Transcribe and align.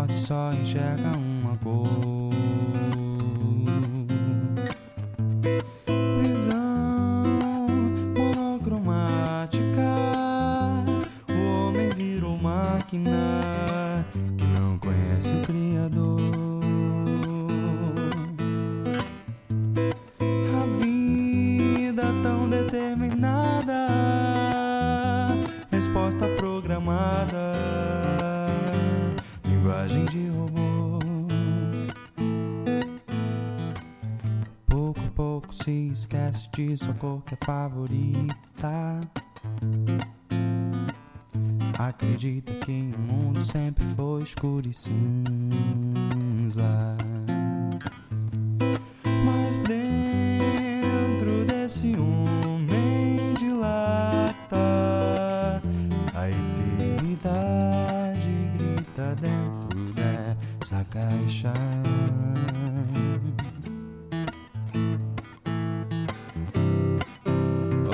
acorda 0.00 0.12
e 0.14 0.18
só 0.18 0.50
enxerga 0.52 1.08
uma 1.16 1.56
cor. 1.58 2.30
Visão 6.22 7.24
monocromática. 8.16 9.60
O 11.28 11.68
homem 11.68 11.90
virou 11.90 12.36
máquina 12.38 13.59
linguagem 29.70 30.04
de 30.06 30.28
robô. 30.28 30.98
Pouco 34.66 35.00
a 35.00 35.10
pouco 35.10 35.54
se 35.54 35.90
esquece 35.92 36.48
de 36.52 36.76
sua 36.76 36.92
cor 36.94 37.22
que 37.22 37.34
é 37.34 37.38
favorita. 37.44 39.00
Acredita 41.78 42.52
que 42.64 42.92
o 42.96 42.98
mundo 42.98 43.44
sempre 43.46 43.84
foi 43.94 44.22
escuro 44.24 44.68
e 44.68 44.72
cinza. 44.72 44.96
Mas 49.24 49.62
dentro 49.62 49.99
dessa 60.70 60.86
caixa. 60.88 61.52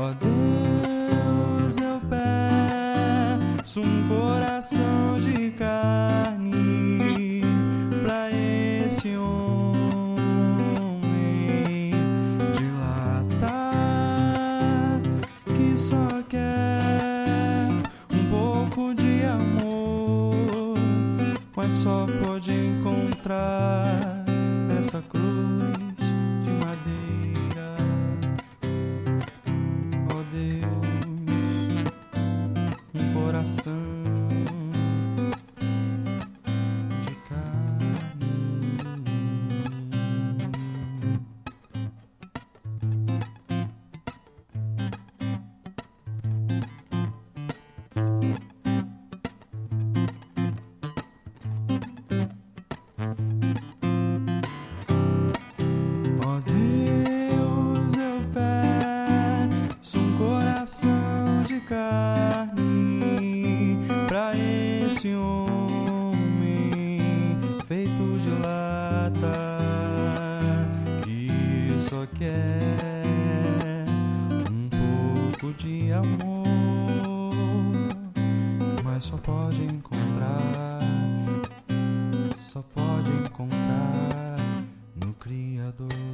Ó 0.00 0.12
Deus, 0.20 1.78
eu 1.78 2.00
peço 2.10 3.80
um 3.80 4.08
coração 4.08 5.16
de 5.16 5.50
carne 5.52 7.42
pra 8.02 8.28
esse 8.30 9.16
homem 9.16 10.20
de 12.56 12.64
lata 12.76 13.52
que 15.44 15.78
só 15.78 16.13
mas 21.64 21.72
só 21.72 22.06
pode 22.22 22.52
encontrar 22.52 23.86
nessa 24.68 25.02
cruz 25.08 25.24
de 25.96 26.50
madeira. 26.60 27.76
Ó 30.10 30.22
Deus, 30.30 31.84
um 32.94 33.14
coração 33.14 34.03
Deus, 56.44 57.94
eu 57.96 58.22
peço 58.32 59.98
um 59.98 60.18
coração 60.18 61.42
de 61.46 61.60
carne 61.60 63.00
pra 64.08 64.32
esse 64.36 65.14
homem 65.14 65.54
feito 67.66 68.18
de 68.20 68.30
lata 68.42 69.56
que 71.02 71.28
só 71.80 72.06
quer 72.18 73.84
um 74.50 74.68
pouco 74.68 75.52
de 75.54 75.92
amor, 75.92 77.72
mas 78.84 79.04
só 79.04 79.16
pode 79.16 79.62
encontrar, 79.64 80.80
só 82.34 82.62
pode 82.62 83.10
encontrar 83.10 84.36
no 84.94 85.12
Criador. 85.14 86.13